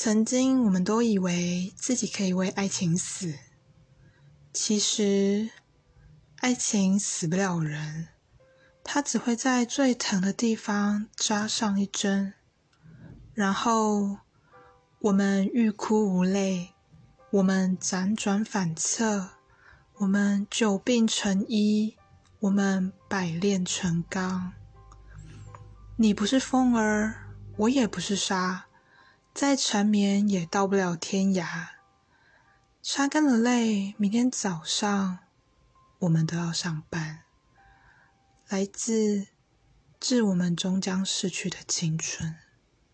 [0.00, 3.34] 曾经，我们都以为自己可以为爱情死，
[4.52, 5.50] 其实，
[6.36, 8.06] 爱情死不了人，
[8.84, 12.34] 它只会在最疼的地方扎上一针，
[13.34, 14.18] 然后
[15.00, 16.74] 我们欲哭无泪，
[17.30, 19.30] 我们辗转反侧，
[19.96, 21.96] 我们久病成医，
[22.38, 24.52] 我们百炼成钢。
[25.96, 28.67] 你不是风儿，我也不是沙。
[29.40, 31.68] 再缠绵也到不了天涯，
[32.82, 35.20] 擦干了泪，明天早上
[36.00, 37.20] 我们都要上班。
[38.48, 39.28] 来自
[40.00, 42.34] 致我们终将逝去的青春。